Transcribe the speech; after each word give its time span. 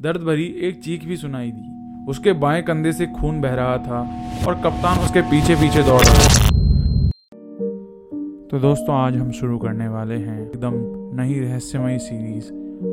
दर्द 0.00 0.20
भरी 0.20 0.44
एक 0.60 0.80
चीख 0.82 1.04
भी 1.04 1.16
सुनाई 1.16 1.50
दी। 1.50 2.06
उसके 2.10 2.32
बाएँ 2.32 2.62
कंधे 2.62 2.92
से 2.92 3.06
खून 3.06 3.40
बह 3.40 3.54
रहा 3.54 3.76
था 3.78 3.98
और 4.48 4.54
कप्तान 4.54 4.98
उसके 4.98 5.20
पीछे 5.20 5.54
पीछे 5.54 5.82
दौड़ 5.82 6.00
रहा 6.00 6.14
था। 6.14 6.48
तो 8.48 8.58
दोस्तों, 8.58 8.94
आज 8.94 9.16
हम 9.16 9.30
शुरू 9.30 9.58
करने 9.58 9.88
वाले 9.88 10.14
हैं 10.14 10.40
एकदम 10.42 10.72
नई 11.20 11.38
रहस्यमयी 11.40 11.98
सीरीज़ 11.98 12.48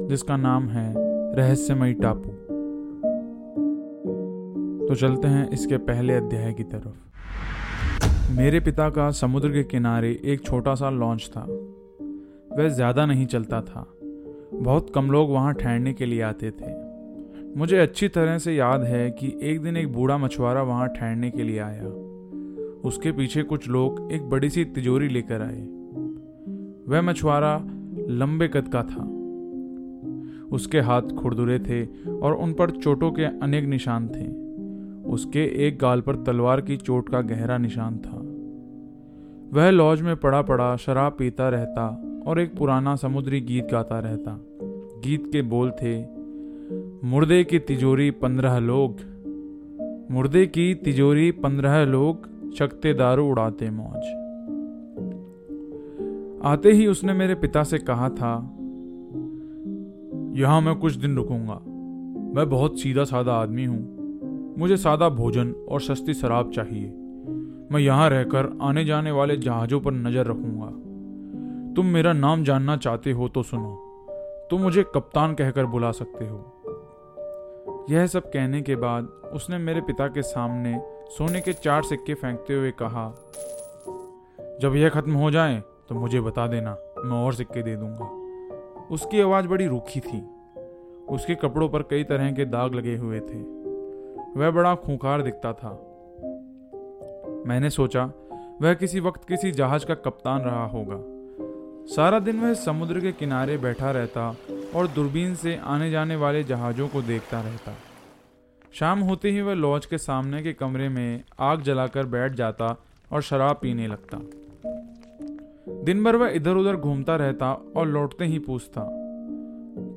जिसका 0.10 0.38
नाम 0.38 0.68
है 0.70 0.94
रहस्यमयी 1.36 1.94
टापू। 1.94 2.30
तो 4.88 4.96
चलते 4.96 5.28
हैं 5.28 5.50
इसके 5.50 5.78
पहले 5.78 6.14
अध्याय 6.14 6.54
की 6.54 6.64
तरफ़। 6.64 8.36
मेरे 8.38 8.60
पिता 8.60 8.90
का 8.90 9.12
समुद्र 9.12 9.50
के 9.50 9.64
किनारे 9.64 10.20
एक 10.26 10.42
छोटा 10.42 10.76
सा 10.76 10.90
लॉन्च 10.90 11.30
था। 11.38 11.46
वह 12.58 12.68
ज़्यादा 12.68 13.06
नहीं 13.06 13.26
चलता 13.26 13.62
था। 13.62 13.86
बहुत 14.54 14.92
कम 14.96 15.12
लोग 15.12 15.30
वहाँ 15.30 15.54
ठहरने 15.54 15.94
के 15.94 16.06
लिए 16.06 16.22
आते 16.22 16.52
थे। 16.52 16.87
मुझे 17.58 17.78
अच्छी 17.78 18.08
तरह 18.08 18.38
से 18.38 18.56
याद 18.56 18.84
है 18.84 19.12
कि 19.12 19.40
एक 19.42 19.62
दिन 19.62 19.78
एक 19.78 19.94
बूढ़ा 19.94 20.18
मछुआरा 20.18 20.62
वहाँ 20.62 20.88
ठहरने 20.88 21.32
के 21.32 21.44
लिए 21.44 21.60
आया। 21.60 21.86
उसके 22.86 23.12
पीछे 23.12 23.44
कुछ 23.44 23.68
लोग 23.70 24.12
एक 24.12 24.30
बड़ी 24.30 24.50
सी 24.50 24.66
तिजोरी 24.66 25.08
लेकर 25.08 25.42
आए। 25.42 25.62
वह 26.88 27.02
मछुआरा 27.02 27.58
लंबे 28.10 28.48
कद 28.48 28.68
का 28.76 28.84
था। 28.84 29.04
उसके 30.56 30.80
हाथ 30.80 31.02
खुरदुरे 31.02 31.60
थे 31.60 32.10
और 32.10 32.34
उन 32.34 32.54
पर 32.54 32.72
चोटों 32.72 33.12
के 33.12 33.24
अनेक 33.24 33.66
निशान 33.66 34.08
थे। 34.08 34.28
उसके 35.12 35.68
एक 35.68 35.80
गाल 35.80 36.02
पर 36.02 36.16
तलवार 36.16 36.62
की 36.62 36.78
चोट 36.78 37.10
का 37.10 37.22
गहरा 37.22 37.58
निशान 37.58 37.98
था। 37.98 38.18
वह 39.54 39.70
लॉज 39.70 40.02
में 40.02 40.16
पड़ा 40.16 40.42
पड़ा 40.42 40.76
शराब 40.76 41.16
पीता 41.20 41.50
रहता 41.50 42.04
और 42.28 42.40
एक 42.40 42.56
पुराना 42.56 42.96
समुद्री 42.96 43.42
गीत 43.42 43.68
गाता 43.72 44.00
रहता। 44.00 44.46
गीत 45.04 45.30
के 45.32 45.42
बोल 45.42 45.72
थे 45.72 46.17
मुर्दे 46.70 47.44
की 47.44 47.60
तिजोरी 47.60 48.10
पंद्रह 48.12 48.58
लोग। 48.60 49.00
मुर्दे 50.12 50.46
की 50.46 50.74
तिजोरी 50.76 51.30
पंद्रह 51.32 51.84
लोग 51.84 52.28
चकते 52.52 52.94
दारू 52.94 53.28
उड़ाते 53.28 53.70
मौज। 53.70 54.06
आते 56.46 56.72
ही 56.72 56.88
उसने 56.88 57.14
मेरे 57.14 57.36
पिता 57.36 57.64
से 57.64 57.78
कहा 57.80 58.10
था, 58.10 58.34
यहाँ 60.38 60.60
मैं 60.62 60.76
कुछ 60.76 60.96
दिन 60.96 61.16
रुकूँगा। 61.16 61.60
मैं 62.36 62.50
बहुत 62.50 62.80
सीधा 62.80 63.04
साधा 63.04 63.34
आदमी 63.34 63.66
हूँ। 63.66 64.56
मुझे 64.60 64.78
सादा 64.78 65.10
भोजन 65.10 65.52
और 65.70 65.82
सस्ती 65.82 66.14
शराब 66.14 66.52
चाहिए। 66.52 66.90
मैं 67.72 67.80
यहाँ 67.80 68.10
रहकर 68.10 68.58
आने 68.62 68.86
जाने 68.86 69.12
वाले 69.12 69.38
जहाजों 69.38 69.80
पर 69.82 69.92
नज़र 69.94 70.26
रखूँगा। 70.26 70.70
तुम 71.76 71.86
मेरा 71.86 72.14
नाम 72.14 72.44
जानना 72.44 72.78
चाहते 72.78 73.12
हो 73.12 73.28
तो 73.28 73.44
सुनो। 73.44 73.76
तुम 74.52 74.62
मुझे 74.62 74.84
कप्तान 74.96 75.34
कहकर 75.34 75.66
बुला 75.66 75.92
सकते 75.92 76.28
हो। 76.28 76.38
यह 77.90 78.08
सब 78.08 78.32
कहने 78.32 78.62
के 78.62 78.76
बाद 78.76 79.04
उसने 79.34 79.58
मेरे 79.58 79.82
पिता 79.82 80.08
के 80.08 80.22
सामने 80.22 80.80
सोने 81.10 81.42
के 81.42 81.54
चार 81.54 81.84
सिक्के 81.84 82.14
फेंकते 82.14 82.54
हुए 82.54 82.72
कहा, 82.72 83.06
जब 84.62 84.76
यह 84.76 84.90
खत्म 84.90 85.14
हो 85.14 85.32
जाए 85.32 85.64
तो 85.90 85.96
मुझे 85.96 86.22
बता 86.22 86.48
देना, 86.48 86.78
मैं 87.06 87.18
और 87.18 87.34
सिक्के 87.34 87.64
दे 87.64 87.76
दूँगा। 87.76 88.10
उसकी 88.92 89.22
आवाज़ 89.22 89.48
बड़ी 89.48 89.68
रूखी 89.68 90.00
थी। 90.00 90.20
उसके 91.10 91.36
कपड़ों 91.36 91.70
पर 91.70 91.82
कई 91.82 92.04
तरह 92.04 92.32
के 92.32 92.46
दाग 92.46 92.74
लगे 92.74 92.96
हुए 92.96 93.20
थे। 93.20 93.42
वह 94.40 94.52
बड़ा 94.52 94.76
खूंखार 94.76 95.22
दिखता 95.22 95.54
था। 95.54 95.72
मैंने 97.48 97.70
सोचा, 97.70 98.12
वह 98.62 98.74
किसी 98.74 99.00
वक्त 99.00 99.28
किसी 99.28 99.52
जहाज़ 99.52 99.86
का 99.86 99.96
कप्तान 99.96 100.42
रहा 100.42 100.66
होगा। 100.66 101.00
सारा 101.96 102.20
दिन 102.20 102.40
वह 102.40 102.54
समुद्र 102.54 103.00
के 103.00 103.12
किनारे 103.12 103.58
बैठा 103.58 103.92
रहता 103.92 104.36
और 104.78 104.88
दूरबीन 104.88 105.36
से 105.36 105.56
आने 105.66 105.90
जाने 105.92 106.16
वाले 106.16 106.44
जहाज़ों 106.44 106.88
को 106.88 107.02
देखता 107.02 107.42
रहता। 107.42 107.74
शाम 108.74 109.00
होते 109.00 109.32
ही 109.32 109.42
वह 109.42 109.54
लॉज 109.54 109.86
के 109.86 109.98
सामने 109.98 110.42
के 110.44 110.54
कमरे 110.54 110.90
में 110.90 111.24
आग 111.40 111.62
जलाकर 111.62 112.06
बैठ 112.06 112.34
जाता 112.34 112.76
और 113.12 113.22
शराब 113.22 113.60
पीने 113.62 113.88
लगता। 113.88 114.18
दिन 115.84 116.04
भर 116.04 116.16
वह 116.16 116.30
इधर 116.30 116.56
उधर 116.56 116.76
घूमता 116.76 117.16
रहता 117.16 117.52
और 117.76 117.88
लौटते 117.88 118.26
ही 118.26 118.40
पूछता, 118.40 118.88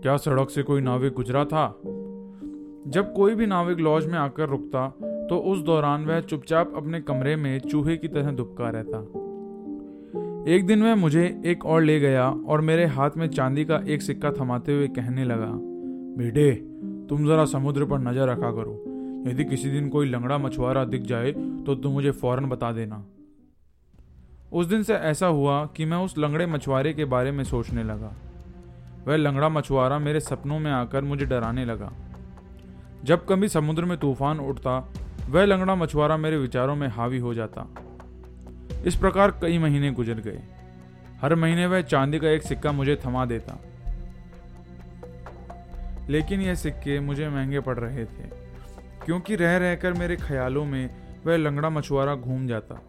क्या 0.02 0.16
सड़क 0.16 0.50
से 0.50 0.62
कोई 0.62 0.80
नाविक 0.80 1.12
गुजरा 1.12 1.44
था? 1.44 1.66
जब 2.86 3.12
कोई 3.14 3.34
भी 3.34 3.46
नाविक 3.46 3.78
लॉज 3.78 4.06
में 4.06 4.18
आकर 4.18 4.48
रुकता 4.48 4.88
तो 5.30 5.38
उस 5.46 5.58
दौरान 5.60 6.04
वह 6.04 6.20
चुपचाप 6.20 6.72
अपने 6.76 7.00
कमरे 7.00 7.34
में 7.36 7.58
चूहे 7.60 7.96
की 7.96 8.08
तरह 8.08 8.30
दुबका 8.32 8.70
रहता। 8.70 8.98
एक 10.50 10.64
दिन 10.66 10.82
वह 10.82 10.94
मुझे 10.94 11.24
एक 11.46 11.64
और 11.64 11.82
ले 11.82 11.98
गया 12.00 12.24
और 12.48 12.60
मेरे 12.60 12.84
हाथ 12.86 13.16
में 13.16 13.26
चांदी 13.28 13.64
का 13.64 13.76
एक 13.86 14.02
सिक्का 14.02 14.30
थमाते 14.30 14.74
हुए 14.74 14.86
कहने 14.88 15.24
लगा, 15.24 15.50
बेटे, 16.16 16.52
तुम 17.08 17.26
जरा 17.26 17.44
समुद्र 17.44 17.84
पर 17.84 17.98
नज़र 17.98 18.28
रखा 18.28 18.50
करो। 18.52 18.72
यदि 19.30 19.44
किसी 19.44 19.70
दिन 19.70 19.88
कोई 19.88 20.08
लंगड़ा 20.08 20.38
मछुआरा 20.38 20.84
दिख 20.84 21.02
जाए 21.02 21.32
तो 21.32 21.74
तुम 21.74 21.92
मुझे 21.92 22.10
फ़ौरन 22.12 22.46
बता 22.46 22.70
देना। 22.72 23.04
उस 24.52 24.66
दिन 24.66 24.82
से 24.82 24.94
ऐसा 24.94 25.26
हुआ 25.26 25.64
कि 25.66 25.84
मैं 25.84 25.98
उस 25.98 26.18
लंगड़े 26.18 26.46
मछुआरे 26.46 26.92
के 26.92 27.04
बारे 27.06 27.32
में 27.32 27.44
सोचने 27.44 27.84
लगा। 27.84 28.12
वह 29.06 29.16
लंगड़ा 29.16 29.48
मछुआरा 29.48 29.98
मेरे 29.98 30.20
सपनों 30.20 30.58
में 30.58 30.70
आकर 30.70 31.04
मुझे 31.04 31.26
डराने 31.26 31.64
लगा। 31.64 31.92
जब 33.04 33.26
कभी 33.26 33.48
समुद्र 33.48 33.84
में 33.84 33.96
तूफ़ान 33.98 34.40
उठता, 34.40 34.78
वह 35.28 35.44
लंगड़ा 35.44 35.74
मछुआरा 35.74 36.16
मेरे 36.16 36.38
विचारों 36.38 36.76
में 36.76 36.88
हावी 36.88 37.18
हो 37.18 37.34
जाता। 37.34 37.66
इस 38.86 38.96
प्रकार 38.96 39.30
कई 39.30 39.58
महीने 39.58 39.90
गुजर 39.92 40.14
गए। 40.14 40.42
हर 41.22 41.34
महीने 41.34 41.66
वह 41.66 41.82
चांदी 41.82 42.18
का 42.18 42.28
एक 42.28 42.42
सिक्का 42.42 42.72
मुझे 42.72 42.96
थमा 43.06 43.24
देता। 43.24 43.58
लेकिन 46.08 46.40
यह 46.40 46.54
सिक्के 46.54 47.00
मुझे 47.00 47.28
महँगे 47.28 47.60
पड़ 47.60 47.78
रहे 47.78 48.04
थे, 48.04 48.28
क्योंकि 49.04 49.36
रह 49.36 49.56
रहकर 49.56 49.92
मेरे 49.92 50.16
ख्यालों 50.16 50.64
में 50.64 50.90
वह 51.26 51.36
लंगड़ा 51.36 51.70
मछुआरा 51.70 52.14
घूम 52.14 52.46
जाता। 52.46 52.80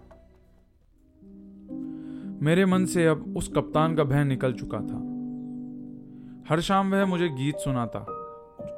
मेरे 2.41 2.66
मन 2.66 2.85
से 2.85 3.06
अब 3.06 3.34
उस 3.38 3.52
कप्तान 3.56 3.96
का 3.96 4.03
भय 4.03 4.23
निकल 4.23 4.53
चुका 4.53 4.78
था। 4.78 5.12
हर 6.50 6.62
शाम 6.62 6.91
वह 6.91 7.06
मुझे 7.06 7.29
गीत 7.29 7.56
सुनाता। 7.56 8.00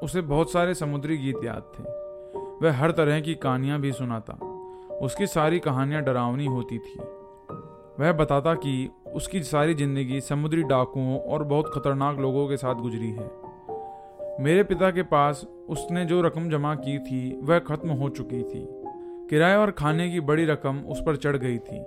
उसे 0.03 0.21
बहुत 0.21 0.51
सारे 0.51 0.73
समुद्री 0.73 1.17
गीत 1.17 1.35
याद 1.43 1.71
थे। 1.79 1.83
वह 2.65 2.77
हर 2.77 2.91
तरह 2.91 3.19
की 3.19 3.35
कहानियाँ 3.35 3.79
भी 3.79 3.91
सुनाता। 3.91 4.52
उसकी 5.01 5.27
सारी 5.27 5.59
कहानियाँ 5.59 6.01
डरावनी 6.01 6.45
होती 6.45 6.77
थी। 6.77 6.99
वह 7.99 8.11
बताता 8.11 8.53
कि 8.53 8.89
उसकी 9.13 9.43
सारी 9.43 9.73
ज़िंदगी 9.73 10.21
समुद्री 10.21 10.63
डाकुओं 10.63 11.19
और 11.19 11.43
बहुत 11.43 11.71
खतरनाक 11.73 12.19
लोगों 12.19 12.47
के 12.47 12.57
साथ 12.57 12.75
गुजरी 12.75 13.11
है। 13.11 13.31
मेरे 14.39 14.63
पिता 14.63 14.91
के 14.91 15.03
पास 15.03 15.47
उसने 15.69 16.05
जो 16.05 16.21
रकम 16.21 16.49
जमा 16.49 16.75
की 16.75 16.99
थी, 16.99 17.39
वह 17.43 17.59
खत्म 17.59 17.89
हो 17.89 18.09
चुकी 18.09 18.43
थी। 18.43 18.67
किराए 19.29 19.55
और 19.55 19.71
खाने 19.71 20.11
की 20.11 20.19
बड़ी 20.19 20.45
रकम 20.45 20.79
उस 20.79 21.01
पर 21.01 21.15
चढ़ 21.15 21.37
गई 21.37 21.57
थी। 21.57 21.85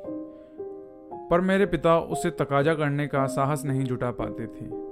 पर 1.30 1.40
मेरे 1.40 1.66
पिता 1.66 1.98
उसे 1.98 2.30
तकाजा 2.30 2.74
करने 2.74 3.06
का 3.06 3.26
साहस 3.26 3.64
नहीं 3.64 3.84
जुटा 3.84 4.10
पाते 4.10 4.46
थे। 4.46 4.86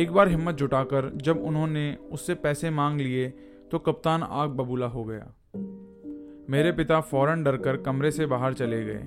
एक 0.00 0.12
बार 0.12 0.28
हिम्मत 0.28 0.54
जुटाकर 0.54 1.10
जब 1.16 1.44
उन्होंने 1.44 1.96
उससे 2.12 2.34
पैसे 2.34 2.70
मांग 2.70 3.00
लिए 3.00 3.28
तो 3.70 3.78
कप्तान 3.78 4.22
आग 4.22 4.50
बबूला 4.50 4.86
हो 4.86 5.04
गया। 5.04 5.34
मेरे 6.50 6.72
पिता 6.72 7.00
फ़ौरन 7.00 7.42
डरकर 7.42 7.76
कमरे 7.76 8.10
से 8.10 8.26
बाहर 8.26 8.52
चले 8.52 8.84
गए। 8.84 9.02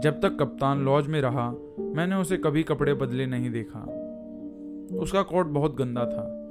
जब 0.00 0.20
तक 0.22 0.36
कप्तान 0.40 0.84
लॉज 0.84 1.06
में 1.06 1.20
रहा, 1.20 1.50
मैंने 1.80 2.14
उसे 2.16 2.36
कभी 2.36 2.62
कपड़े 2.62 2.94
बदले 2.94 3.26
नहीं 3.26 3.50
देखा। 3.50 3.80
उसका 4.98 5.22
कोट 5.22 5.46
बहुत 5.46 5.76
गंदा 5.76 6.04
था। 6.04 6.48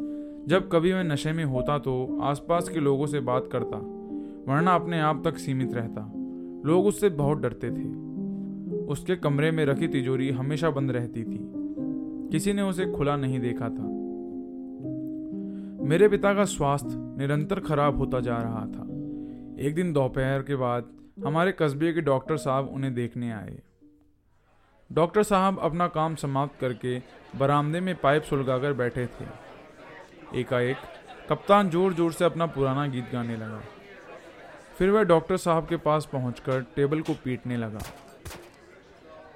जब 0.47 0.69
कभी 0.71 0.93
मैं 0.93 1.03
नशे 1.03 1.31
में 1.31 1.45
होता 1.45 1.77
तो 1.77 2.19
आसपास 2.21 2.69
के 2.69 2.79
लोगों 2.79 3.05
से 3.05 3.19
बात 3.19 3.49
करता, 3.51 3.77
वरना 4.53 4.75
अपने 4.75 4.99
आप 4.99 5.22
तक 5.25 5.37
सीमित 5.37 5.73
रहता। 5.73 6.11
लोग 6.66 6.85
उससे 6.85 7.09
बहुत 7.09 7.37
डरते 7.37 7.72
थे। 7.72 7.95
उसके 8.85 9.16
कमरे 9.16 9.51
में 9.51 9.66
रखी 9.66 9.87
तिजोरी 9.87 10.29
हमेशा 10.29 10.69
बंद 10.69 10.91
रहती 10.91 11.23
थी। 11.23 11.51
किसी 12.31 12.53
ने 12.53 12.61
उसे 12.61 12.85
खुला 12.85 13.17
नहीं 13.17 13.39
देखा 13.39 13.69
था। 13.69 14.05
मेरे 15.85 16.08
पिता 16.08 16.34
का 16.34 16.46
स्वास्थ्य 16.46 16.90
निरंतर 16.91 17.59
खराब 17.59 17.97
होता 17.97 18.19
जा 18.19 18.37
रहा 18.37 18.66
था। 18.66 18.95
एक 19.57 19.75
दिन 19.75 19.91
दोपहर 19.93 20.41
के 20.41 20.55
बाद 20.55 20.87
हमारे 21.25 21.52
कस्बे 21.52 21.91
के 21.93 22.02
डॉक्टर 22.02 22.37
साहब 22.37 22.67
उन्हें 22.69 22.93
देखने 22.93 23.31
आए। 23.31 23.57
डॉक्टर 24.90 25.23
साहब 25.23 25.59
अपना 25.59 25.87
काम 25.87 26.16
समाप्त 26.16 26.59
करके 26.59 26.97
बरामदे 27.35 27.79
में 27.79 27.96
पाइप 27.96 28.23
सुलगाकर 28.23 28.73
बैठे 28.73 29.05
थे। 29.05 29.25
एकाएक 30.40 30.78
कप्तान 31.29 31.69
ज़ोर 31.69 31.93
ज़ोर 31.93 32.11
से 32.13 32.25
अपना 32.25 32.46
पुराना 32.47 32.85
गीत 32.87 33.11
गाने 33.13 33.37
लगा। 33.37 33.61
फिर 34.78 34.90
वह 34.90 35.03
डॉक्टर 35.03 35.37
साहब 35.37 35.67
के 35.67 35.78
पास 35.78 36.08
पहुंचकर 36.11 36.61
टेबल 36.75 37.01
को 37.01 37.13
पीटने 37.23 37.58
लगा। 37.58 37.81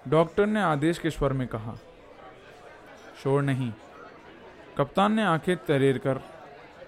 डॉक्टर 0.08 0.46
ने 0.46 0.62
आदेश 0.62 1.00
के 1.00 1.10
स्वर 1.10 1.34
में 1.34 1.48
कहा, 1.48 1.76
शोर 3.24 3.42
नहीं। 3.42 3.72
कप्तान 4.78 5.14
ने 5.14 5.24
आँखें 5.24 5.56
तरेर 5.58 5.98
कर 5.98 6.22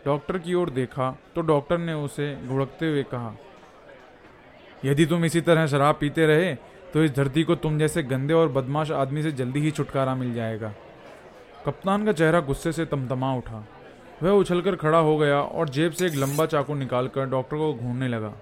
डॉक्टर 0.06 0.38
की 0.38 0.54
ओर 0.54 0.70
देखा 0.70 1.10
तो 1.36 1.42
डॉक्टर 1.44 1.78
ने 1.78 1.94
उसे 1.96 2.36
घुड़कते 2.48 2.88
हुए 2.88 3.04
कहा, 3.04 3.34
यदि 4.86 5.06
तुम 5.06 5.26
इसी 5.26 5.42
तरह 5.42 5.68
शराब 5.68 5.98
पीते 6.00 6.26
रहे 6.28 6.54
तो 6.94 7.04
इस 7.04 7.12
धरती 7.16 7.44
को 7.44 7.56
तुम 7.58 7.78
जैसे 7.80 8.04
गंदे 8.04 8.34
और 8.34 8.50
बदमाश 8.52 8.92
आदमी 8.94 9.24
से 9.24 9.32
जल्दी 9.32 9.60
ही 9.60 9.72
छुटकारा 9.72 10.16
मिल 10.16 10.34
जाएगा। 10.34 10.74
कप्तान 11.66 12.06
का 12.06 12.12
चेहरा 12.14 12.40
गुस्से 12.42 12.72
से 12.72 12.86
तमतमा 12.86 13.34
उठा। 13.36 13.66
वह 14.24 14.32
उछलकर 14.32 14.76
खड़ा 14.76 14.98
हो 15.00 15.18
गया 15.18 15.40
और 15.42 15.70
जेब 15.70 15.92
से 15.92 16.06
एक 16.08 16.16
लंबा 16.16 16.46
चाकू 16.46 16.76
निकालकर 16.76 17.26
डॉक्टर 17.30 17.58
को 17.58 17.74
घूरने 17.74 18.08
लगा। 18.08 18.34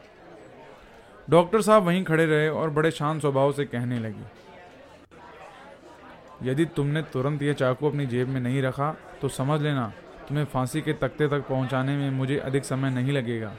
डॉक्टर 1.28 1.62
साहब 1.62 1.84
वहीं 1.84 2.04
खड़े 2.04 2.26
रहे 2.26 2.48
और 2.50 2.70
बड़े 2.70 2.92
शांत 2.92 3.22
स्वभाव 3.22 3.52
से 3.52 3.66
कहने 3.66 4.00
लगे, 4.00 4.24
यदि 6.44 6.66
तुमने 6.68 7.02
तुरंत 7.14 7.42
यह 7.44 7.54
चाकू 7.56 7.90
अपनी 7.90 8.06
जेब 8.08 8.28
में 8.28 8.40
नहीं 8.42 8.62
रखा 8.62 8.96
तो 9.22 9.28
समझ 9.30 9.62
लेना 9.62 9.92
तुम्हें 10.30 10.46
फांसी 10.46 10.82
के 10.82 10.94
तख्ते 10.94 11.28
तक 11.28 11.48
पहुँचाने 11.48 11.96
में 11.98 12.10
मुझे 12.12 12.38
अधिक 12.38 12.66
समय 12.66 12.90
नहीं 12.90 13.12
लगेगा। 13.12 13.52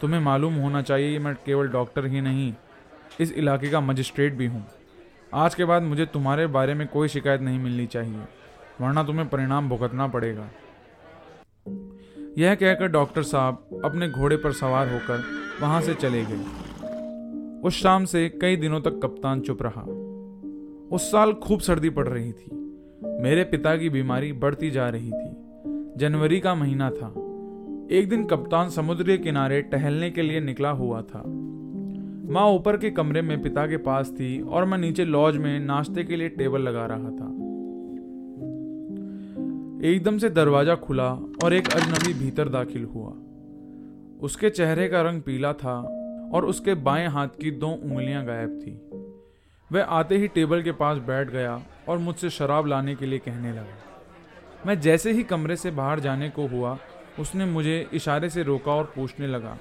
तुम्हें 0.00 0.20
मालूम 0.20 0.54
होना 0.54 0.82
चाहिए 0.82 1.18
मैं 1.18 1.34
केवल 1.46 1.68
डॉक्टर 1.68 2.06
ही 2.06 2.20
नहीं, 2.20 2.52
इस 3.20 3.32
इलाके 3.32 3.68
का 3.68 3.80
मजिस्ट्रेट 3.80 4.34
भी 4.34 4.46
हूँ। 4.46 4.64
आज 5.34 5.54
के 5.54 5.64
बाद 5.64 5.82
मुझे 5.82 6.06
तुम्हारे 6.06 6.46
बारे 6.46 6.74
में 6.74 6.86
कोई 6.88 7.08
शिकायत 7.08 7.40
नहीं 7.40 7.58
मिलनी 7.58 7.86
चाहिए, 7.86 8.18
वरना 8.80 9.02
तुम्हें 9.02 9.28
परिणाम 9.28 9.68
भुगतना 9.68 10.06
पड़ेगा। 10.06 10.48
यह 12.38 12.54
कहकर 12.54 12.88
डॉक्टर 12.88 13.22
साहब 13.22 13.80
अपने 13.84 14.08
घोड़े 14.08 14.36
पर 14.36 14.52
सवार 14.52 14.92
होकर 14.92 15.24
वहाँ 15.60 15.80
से 15.80 15.94
चले 15.94 16.24
गए। 16.24 16.44
उस 17.60 17.80
शाम 17.82 18.04
से 18.04 18.28
कई 18.40 18.56
दिनों 18.56 18.80
तक 18.80 19.00
कप्तान 19.02 19.40
चुप 19.40 19.62
रहा। 19.62 19.82
उस 20.96 21.10
साल 21.12 21.32
खूब 21.38 21.60
सर्दी 21.60 21.90
पड़ 21.90 22.06
रही 22.08 22.32
थी। 22.32 22.50
मेरे 23.22 23.44
पिता 23.44 23.76
की 23.76 23.88
बीमारी 23.90 24.32
बढ़ती 24.34 24.70
जा 24.70 24.88
रही 24.88 25.10
थी। 25.10 25.25
जनवरी 25.96 26.40
का 26.40 26.54
महीना 26.54 26.90
था। 26.90 27.06
एक 27.90 28.08
दिन 28.08 28.24
कप्तान 28.24 28.68
समुद्र 28.68 29.04
के 29.04 29.18
किनारे 29.18 29.62
टहलने 29.62 30.10
के 30.10 30.22
लिए 30.22 30.40
निकला 30.40 30.70
हुआ 30.70 31.02
था। 31.02 31.22
माँ 32.32 32.46
ऊपर 32.46 32.76
के 32.76 32.90
कमरे 32.90 33.22
में 33.22 33.42
पिता 33.42 33.66
के 33.66 33.76
पास 33.76 34.10
थी 34.10 34.40
और 34.40 34.64
मैं 34.64 34.78
नीचे 34.78 35.04
लॉज 35.04 35.36
में 35.36 35.60
नाश्ते 35.60 36.04
के 36.04 36.16
लिए 36.16 36.28
टेबल 36.28 36.60
लगा 36.60 36.86
रहा 36.86 37.10
था। 37.10 37.28
एकदम 39.88 40.18
से 40.18 40.28
दरवाज़ा 40.30 40.74
खुला 40.74 41.12
और 41.44 41.52
एक 41.52 41.68
अजनबी 41.68 42.14
भीतर 42.14 42.48
दाखिल 42.48 42.84
हुआ। 42.84 43.12
उसके 44.20 44.50
चेहरे 44.50 44.88
का 44.88 45.02
रंग 45.02 45.22
पीला 45.22 45.52
था 45.52 45.78
और 46.34 46.44
उसके 46.44 46.74
बाएँ 46.74 47.08
हाथ 47.08 47.28
की 47.28 47.50
दो 47.50 47.68
उंगलियाँ 47.68 48.24
गायब 48.24 48.60
थी। 48.62 48.80
वह 49.72 49.82
आते 49.82 50.16
ही 50.16 50.28
टेबल 50.28 50.62
के 50.62 50.72
पास 50.72 50.98
बैठ 50.98 51.30
गया 51.30 51.62
और 51.88 51.98
मुझसे 51.98 52.30
शराब 52.30 52.66
लाने 52.66 52.94
के 52.94 53.06
लिए 53.06 53.18
कहने 53.18 53.52
लगा। 53.52 53.82
मैं 54.66 54.78
जैसे 54.80 55.12
ही 55.12 55.22
कमरे 55.24 55.56
से 55.56 55.70
बाहर 55.72 56.00
जाने 56.00 56.28
को 56.30 56.46
हुआ, 56.48 56.76
उसने 57.18 57.44
मुझे 57.46 57.86
इशारे 57.94 58.30
से 58.30 58.42
रोका 58.42 58.72
और 58.72 58.92
पूछने 58.96 59.26
लगा, 59.26 59.56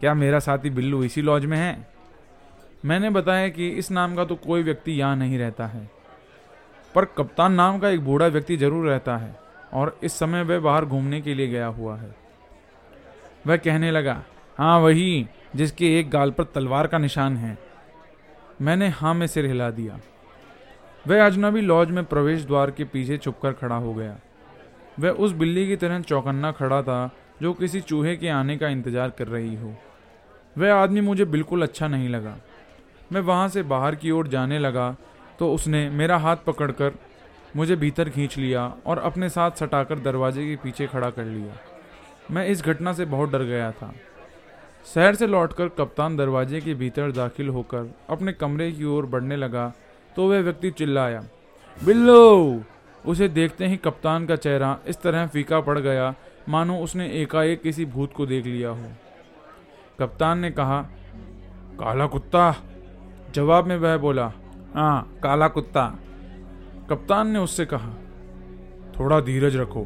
क्या 0.00 0.14
मेरा 0.14 0.38
साथी 0.40 0.70
बिल्लू 0.70 1.02
इसी 1.04 1.22
लॉज 1.22 1.44
में 1.44 1.56
है? 1.58 1.86
मैंने 2.84 3.10
बताया 3.10 3.48
कि 3.48 3.68
इस 3.70 3.90
नाम 3.90 4.14
का 4.16 4.24
तो 4.24 4.34
कोई 4.36 4.62
व्यक्ति 4.62 4.92
यहाँ 4.92 5.16
नहीं 5.16 5.38
रहता 5.38 5.66
है, 5.66 5.88
पर 6.94 7.04
कप्तान 7.18 7.52
नाम 7.52 7.78
का 7.78 7.88
एक 7.88 8.00
बूढ़ा 8.00 8.26
व्यक्ति 8.28 8.56
ज़रूर 8.56 8.88
रहता 8.88 9.16
है 9.16 9.34
और 9.72 9.98
इस 10.04 10.12
समय 10.12 10.42
वह 10.42 10.58
बाहर 10.60 10.84
घूमने 10.84 11.20
के 11.20 11.34
लिए 11.34 11.48
गया 11.48 11.66
हुआ 11.68 11.96
है। 11.96 12.14
वह 13.46 13.56
कहने 13.56 13.90
लगा 13.90 14.22
हाँ 14.58 14.78
वही 14.80 15.26
जिसके 15.56 15.98
एक 15.98 16.10
गाल 16.10 16.30
पर 16.30 16.44
तलवार 16.44 16.86
का 16.86 16.98
निशान 16.98 17.36
है। 17.36 17.56
मैंने 18.62 18.88
हाँ 18.90 19.14
में 19.14 19.26
सिर 19.26 19.46
हिला 19.46 19.70
दिया। 19.70 19.98
वह 21.06 21.24
अजनबी 21.26 21.60
लॉज 21.60 21.90
में 21.90 22.04
प्रवेश 22.04 22.44
द्वार 22.44 22.70
के 22.70 22.84
पीछे 22.84 23.16
छुपकर 23.18 23.52
खड़ा 23.52 23.76
हो 23.76 23.92
गया। 23.94 24.16
वह 25.00 25.10
उस 25.10 25.32
बिल्ली 25.32 25.66
की 25.68 25.76
तरह 25.76 26.00
चौकन्ना 26.02 26.52
खड़ा 26.52 26.80
था, 26.82 27.10
जो 27.42 27.52
किसी 27.52 27.80
चूहे 27.80 28.16
के 28.16 28.28
आने 28.28 28.56
का 28.56 28.68
इंतज़ार 28.68 29.10
कर 29.10 29.28
रही 29.28 29.54
हो। 29.54 29.74
वह 30.56 30.74
आदमी 30.74 31.00
मुझे 31.00 31.24
बिल्कुल 31.26 31.62
अच्छा 31.62 31.88
नहीं 31.88 32.08
लगा। 32.08 32.36
मैं 33.12 33.20
वहाँ 33.20 33.48
से 33.48 33.62
बाहर 33.64 33.94
की 33.94 34.10
ओर 34.10 34.28
जाने 34.28 34.58
लगा 34.58 34.94
तो 35.38 35.52
उसने 35.52 35.88
मेरा 35.90 36.16
हाथ 36.18 36.36
पकड़कर 36.46 36.92
मुझे 37.56 37.76
भीतर 37.76 38.08
खींच 38.08 38.36
लिया 38.38 38.66
और 38.86 38.98
अपने 39.00 39.28
साथ 39.28 39.50
सटाकर 39.50 39.98
दरवाजे 40.00 40.46
के 40.46 40.56
पीछे 40.56 40.86
खड़ा 40.86 41.10
कर 41.10 41.24
लिया। 41.24 41.56
मैं 42.30 42.46
इस 42.48 42.64
घटना 42.64 42.92
से 42.92 43.04
बहुत 43.06 43.30
डर 43.32 43.42
गया 43.44 43.70
था। 43.72 43.92
शहर 44.86 45.14
से 45.14 45.26
लौटकर 45.26 45.68
कप्तान 45.78 46.16
दरवाजे 46.16 46.60
के 46.60 46.74
भीतर 46.74 47.12
दाखिल 47.12 47.48
होकर 47.48 47.94
अपने 48.10 48.32
कमरे 48.32 48.70
की 48.72 48.84
ओर 48.86 49.06
बढ़ने 49.06 49.36
लगा 49.36 49.72
तो 50.16 50.28
वह 50.28 50.40
व्यक्ति 50.40 50.70
चिल्लाया, 50.70 51.24
बिल्लो, 51.84 52.62
उसे 53.06 53.28
देखते 53.28 53.66
ही 53.66 53.76
कप्तान 53.76 54.26
का 54.26 54.36
चेहरा 54.36 54.78
इस 54.88 55.00
तरह 55.02 55.26
फीका 55.26 55.60
पड़ 55.60 55.78
गया, 55.78 56.14
मानो 56.48 56.78
उसने 56.78 57.08
एकाएक 57.12 57.62
किसी 57.62 57.84
भूत 57.84 58.12
को 58.12 58.26
देख 58.26 58.46
लिया 58.46 58.68
हो। 58.68 58.86
कप्तान 59.98 60.38
ने 60.38 60.50
कहा, 60.50 60.80
काला 61.80 62.06
कुत्ता। 62.06 62.54
जवाब 63.34 63.66
में 63.66 63.76
वह 63.76 63.96
बोला 63.96 64.32
हाँ 64.74 65.18
काला 65.22 65.48
कुत्ता। 65.48 65.86
कप्तान 66.90 67.28
ने 67.28 67.38
उससे 67.38 67.66
कहा, 67.66 67.92
थोड़ा 68.98 69.20
धीरज 69.20 69.56
रखो। 69.56 69.82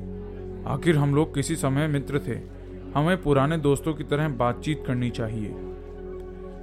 आखिर 0.67 0.97
हम 0.97 1.15
लोग 1.15 1.35
किसी 1.35 1.57
समय 1.57 1.87
मित्र 1.89 2.19
थे। 2.19 2.37
हमें 2.95 3.23
पुराने 3.23 3.59
दोस्तों 3.59 3.95
की 3.95 4.05
तरह 4.05 4.29
बातचीत 4.29 4.85
करनी 4.87 5.11
चाहिए। 5.11 5.55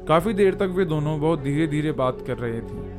काफ़ी 0.07 0.33
देर 0.33 0.55
तक 0.55 0.73
वे 0.75 0.85
दोनों 0.85 1.19
बहुत 1.21 1.39
धीरे 1.39 1.67
धीरे 1.67 1.91
बात 1.91 2.23
कर 2.27 2.37
रहे 2.37 2.61
थे। 2.61 2.94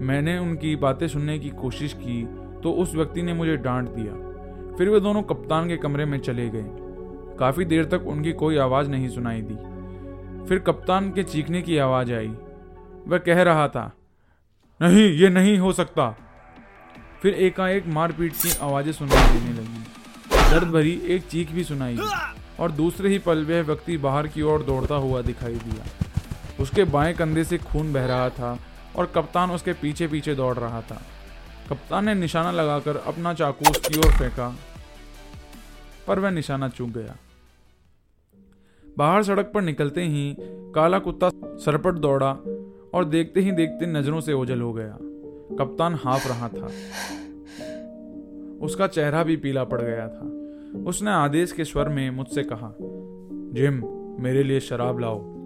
मैंने 0.00 0.38
उनकी 0.38 0.74
बातें 0.76 1.06
सुनने 1.08 1.38
की 1.38 1.50
कोशिश 1.50 1.92
की 1.92 2.22
तो 2.62 2.72
उस 2.72 2.94
व्यक्ति 2.94 3.22
ने 3.22 3.32
मुझे 3.34 3.56
डांट 3.56 3.88
दिया। 3.88 4.12
फिर 4.76 4.88
वे 4.88 5.00
दोनों 5.00 5.22
कप्तान 5.22 5.68
के 5.68 5.76
कमरे 5.76 6.04
में 6.04 6.18
चले 6.18 6.48
गए। 6.48 6.66
काफ़ी 7.38 7.64
देर 7.64 7.84
तक 7.84 8.06
उनकी 8.06 8.32
कोई 8.32 8.56
आवाज़ 8.58 8.90
नहीं 8.90 9.08
सुनाई 9.08 9.42
दी। 9.42 9.54
फिर 10.48 10.58
कप्तान 10.58 11.10
के 11.12 11.22
चीखने 11.22 11.62
की 11.62 11.78
आवाज़ 11.78 12.12
आई। 12.12 12.28
वह 13.08 13.18
कह 13.18 13.42
रहा 13.42 13.68
था, 13.68 13.90
नहीं, 14.80 15.08
ये 15.12 15.28
नहीं 15.28 15.58
हो 15.58 15.72
सकता। 15.72 16.08
फिर 17.22 17.34
एकाएक 17.34 17.86
मारपीट 17.86 18.32
की 18.32 18.50
आवाज़ें 18.62 18.92
सुनाई 18.92 19.32
देने 19.32 19.52
लगी। 19.52 19.84
दर्द 20.50 20.68
भरी 20.68 20.92
एक 21.06 21.22
चीख 21.22 21.52
भी 21.52 21.64
सुनाई 21.64 21.98
और 22.60 22.70
दूसरे 22.72 23.10
ही 23.10 23.18
पल 23.18 23.44
वह 23.44 23.62
व्यक्ति 23.62 23.96
बाहर 23.96 24.26
की 24.26 24.42
ओर 24.42 24.62
दौड़ता 24.62 24.94
हुआ 24.94 25.22
दिखाई 25.22 25.54
दिया। 25.54 25.84
उसके 26.60 26.84
बाएँ 26.84 27.14
कंधे 27.14 27.44
से 27.44 27.58
खून 27.58 27.92
बह 27.92 28.06
रहा 28.06 28.28
था। 28.30 28.58
और 28.98 29.06
कप्तान 29.06 29.50
उसके 29.50 29.72
पीछे 29.72 30.08
पीछे 30.08 30.34
दौड़ 30.34 30.56
रहा 30.56 30.80
था। 30.80 31.02
कप्तान 31.70 32.04
ने 32.04 32.14
निशाना 32.14 32.50
लगाकर 32.50 32.96
अपना 32.96 33.34
चाकू 33.34 33.70
उसकी 33.70 33.98
ओर 33.98 34.12
फेंका, 34.12 34.56
पर 36.08 36.18
वह 36.18 36.30
निशाना 36.30 36.68
चूक 36.68 36.88
गया। 36.88 37.16
बाहर 38.98 39.22
सड़क 39.22 39.50
पर 39.54 39.62
निकलते 39.62 40.02
ही 40.02 40.36
काला 40.74 40.98
कुत्ता 40.98 41.30
सरपट 41.56 41.94
दौड़ा 41.94 42.32
और 42.94 43.04
देखते 43.04 43.40
ही 43.40 43.52
देखते 43.52 43.86
नज़रों 43.86 44.20
से 44.20 44.32
ओझल 44.32 44.60
हो 44.60 44.72
गया। 44.72 44.98
कप्तान 45.58 45.94
हाफ़ 45.94 46.28
रहा 46.28 46.48
था। 46.48 46.66
उसका 48.60 48.86
चेहरा 48.86 49.22
भी 49.22 49.36
पीला 49.36 49.64
पड़ 49.64 49.82
गया 49.82 50.08
था। 50.08 50.84
उसने 50.84 51.10
आदेश 51.10 51.52
के 51.52 51.64
स्वर 51.64 51.88
में 51.88 52.10
मुझसे 52.10 52.42
कहा, 52.42 52.74
जिम, 53.54 53.82
मेरे 54.22 54.42
लिए 54.42 54.60
शराब 54.60 54.98
लाओ। 54.98 55.37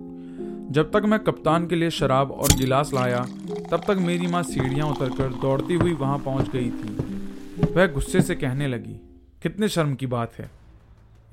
जब 0.73 0.91
तक 0.91 1.02
मैं 1.05 1.19
कप्तान 1.19 1.67
के 1.67 1.75
लिए 1.75 1.91
शराब 1.91 2.31
और 2.33 2.52
गिलास 2.57 2.91
लाया, 2.95 3.19
तब 3.71 3.83
तक 3.87 3.97
मेरी 4.00 4.26
माँ 4.26 4.43
सीढ़ियाँ 4.43 4.87
उतरकर 4.87 5.33
दौड़ती 5.33 5.75
हुई 5.75 5.93
वहाँ 5.93 6.19
पहुँच 6.19 6.49
गई 6.50 6.71
थी। 6.71 7.73
वह 7.73 7.87
गुस्से 7.87 8.21
से 8.21 8.35
कहने 8.35 8.69
लगी, 8.69 8.95
कितने 9.43 9.69
शर्म 9.69 9.95
की 9.95 10.07
बात 10.07 10.38
है। 10.38 10.50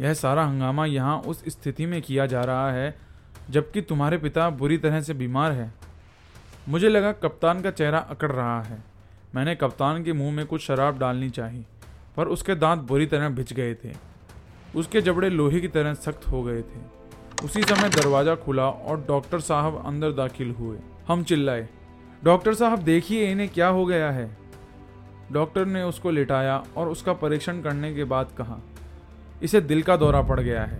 यह 0.02 0.14
सारा 0.14 0.46
हंगामा 0.46 0.86
यहाँ 0.86 1.18
उस 1.18 1.44
स्थिति 1.48 1.86
में 1.86 2.02
किया 2.02 2.26
जा 2.26 2.42
रहा 2.42 2.72
है, 2.72 2.94
जबकि 3.50 3.82
तुम्हारे 3.82 4.18
पिता 4.18 4.50
बुरी 4.50 4.78
तरह 4.78 5.02
से 5.02 5.14
बीमार 5.14 5.52
है। 5.52 5.72
मुझे 6.70 6.90
लगा 6.90 7.12
कप्तान 7.14 7.62
का 7.62 7.72
चेहरा 7.72 8.00
अकड़ 8.00 8.32
रहा 8.32 8.62
है। 8.62 8.84
मैंने 9.36 9.56
कप्तान 9.56 10.04
के 10.04 10.14
मुँह 10.14 10.36
में 10.36 10.46
कुछ 10.46 10.62
शराब 10.62 11.00
डालनी 11.00 11.30
चाहिए, 11.30 11.66
पर 12.18 12.28
उसके 12.28 12.56
दांत 12.58 12.80
बुरी 12.84 13.06
तरह 13.06 13.30
भिज 13.32 13.54
गए 13.54 13.74
थे। 13.76 13.96
उसके 14.76 15.02
जबड़े 15.02 15.30
लोहे 15.30 15.60
की 15.60 15.68
तरह 15.70 15.94
सख्त 15.94 16.28
हो 16.28 16.44
गए 16.44 16.62
थे। 16.62 16.88
उसी 17.44 17.62
समय 17.64 17.90
दरवाज़ा 17.90 18.36
खुला 18.36 18.64
और 18.64 19.04
डॉक्टर 19.08 19.40
साहब 19.40 19.82
अंदर 19.86 20.12
दाखिल 20.14 20.52
हुए। 20.52 20.78
हम 21.08 21.24
चिल्लाए, 21.24 21.68
डॉक्टर 22.24 22.54
साहब, 22.54 22.80
देखिए 22.80 23.32
इन्हें 23.32 23.50
क्या 23.50 23.68
हो 23.68 23.86
गया 23.86 24.10
है। 24.12 24.30
डॉक्टर 25.32 25.66
ने 25.66 25.84
उसको 25.84 26.12
लिटाया 26.12 26.64
और 26.78 26.90
उसका 26.90 27.14
परीक्षण 27.16 27.62
करने 27.62 27.94
के 27.94 28.04
बाद 28.06 28.32
कहा, 28.38 28.60
इसे 29.44 29.62
दिल 29.62 29.82
का 29.84 29.96
दौरा 29.98 30.22
पड़ 30.22 30.40
गया 30.40 30.64
है। 30.64 30.80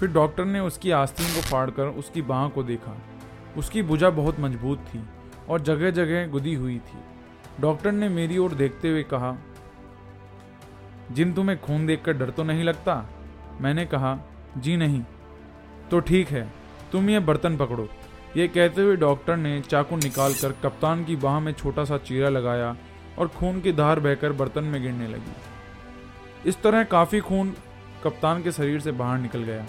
फिर 0.00 0.10
डॉक्टर 0.10 0.44
ने 0.44 0.60
उसकी 0.60 0.90
आस्तीन 0.92 1.34
को 1.34 1.40
फाड़कर 1.42 1.88
उसकी 1.98 2.22
बाह 2.22 2.48
को 2.48 2.62
देखा। 2.62 2.96
उसकी 3.56 3.82
भुजा 3.82 4.10
बहुत 4.12 4.40
मज़बूत 4.40 4.78
थी 4.86 5.02
और 5.48 5.60
जगह 5.60 5.90
जगह 5.92 6.26
गुदी 6.26 6.54
हुई 6.54 6.78
थी। 6.78 6.98
डॉक्टर 7.60 7.92
ने 7.92 8.08
मेरी 8.08 8.38
ओर 8.38 8.54
देखते 8.54 8.90
हुए 8.90 9.02
कहा, 9.02 9.36
जिन 11.12 11.32
तुम्हें 11.32 11.60
खून 11.60 11.86
देखकर 11.86 12.12
डर 12.12 12.30
तो 12.30 12.44
नहीं 12.44 12.64
लगता? 12.64 13.04
मैंने 13.60 13.86
कहा, 13.86 14.18
जी 14.58 14.76
नहीं। 14.76 15.02
तो 15.90 16.00
ठीक 16.00 16.28
है, 16.28 16.48
तुम 16.92 17.10
ये 17.10 17.18
बर्तन 17.20 17.56
पकड़ो। 17.56 17.88
ये 18.36 18.46
कहते 18.48 18.82
हुए 18.82 18.96
डॉक्टर 18.96 19.36
ने 19.36 19.60
चाकू 19.60 19.96
निकालकर 19.96 20.52
कप्तान 20.62 21.04
की 21.04 21.16
बाह 21.16 21.38
में 21.40 21.52
छोटा 21.52 21.84
सा 21.84 21.98
चीरा 21.98 22.28
लगाया 22.28 22.76
और 23.18 23.28
खून 23.28 23.60
की 23.60 23.72
धार 23.72 24.00
बहकर 24.00 24.32
बर्तन 24.32 24.64
में 24.64 24.82
गिरने 24.82 25.08
लगी। 25.08 26.48
इस 26.48 26.60
तरह 26.62 26.84
काफ़ी 26.86 27.20
खून 27.20 27.54
कप्तान 28.04 28.42
के 28.42 28.52
शरीर 28.52 28.80
से 28.80 28.92
बाहर 28.92 29.18
निकल 29.18 29.42
गया। 29.42 29.64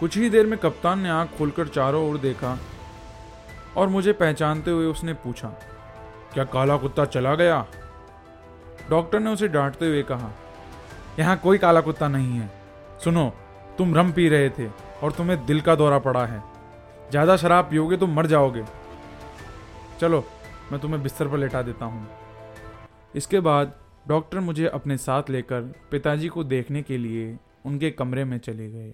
कुछ 0.00 0.16
ही 0.16 0.30
देर 0.30 0.46
में 0.46 0.58
कप्तान 0.58 1.00
ने 1.00 1.08
आँख 1.10 1.36
खोलकर 1.38 1.68
चारों 1.68 2.08
ओर 2.10 2.18
देखा 2.18 2.58
और 3.76 3.88
मुझे 3.88 4.12
पहचानते 4.14 4.70
हुए 4.70 4.86
उसने 4.86 5.12
पूछा, 5.16 5.48
क्या 6.34 6.44
काला 6.46 6.76
कुत्ता 6.76 7.04
चला 7.06 7.34
गया? 7.34 7.64
डॉक्टर 8.90 9.20
ने 9.20 9.30
उसे 9.30 9.48
डांटते 9.48 9.86
हुए 9.86 10.02
कहा, 10.02 10.30
यहाँ 11.18 11.36
कोई 11.38 11.58
काला 11.58 11.80
कुत्ता 11.80 12.08
नहीं 12.08 12.38
है। 12.38 12.50
सुनो 13.04 13.32
तुम 13.80 13.94
रम 13.94 14.10
पी 14.12 14.28
रहे 14.28 14.48
थे 14.50 14.66
और 15.02 15.12
तुम्हें 15.12 15.44
दिल 15.46 15.60
का 15.60 15.74
दौरा 15.74 15.98
पड़ा 15.98 16.24
है। 16.26 16.42
ज़्यादा 17.10 17.36
शराब 17.36 17.64
पियोगे 17.64 17.96
तो 17.96 18.06
मर 18.06 18.26
जाओगे। 18.26 18.64
चलो, 20.00 20.24
मैं 20.72 20.80
तुम्हें 20.80 21.02
बिस्तर 21.02 21.28
पर 21.28 21.38
लेटा 21.38 21.62
देता 21.62 21.84
हूँ। 21.84 22.06
इसके 23.14 23.40
बाद 23.40 23.72
डॉक्टर 24.08 24.40
मुझे 24.40 24.66
अपने 24.66 24.96
साथ 24.96 25.30
लेकर 25.30 25.62
पिताजी 25.90 26.28
को 26.28 26.44
देखने 26.44 26.82
के 26.82 26.98
लिए 26.98 27.36
उनके 27.66 27.90
कमरे 27.90 28.24
में 28.24 28.38
चले 28.38 28.68
गए। 28.68 28.92